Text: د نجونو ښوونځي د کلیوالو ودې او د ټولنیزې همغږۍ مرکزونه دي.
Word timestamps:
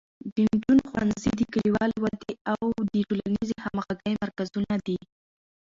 د 0.33 0.35
نجونو 0.51 0.81
ښوونځي 0.89 1.31
د 1.35 1.41
کلیوالو 1.53 1.97
ودې 2.03 2.33
او 2.51 2.59
د 2.93 2.95
ټولنیزې 3.07 3.55
همغږۍ 3.65 4.13
مرکزونه 4.23 4.75
دي. 4.85 4.97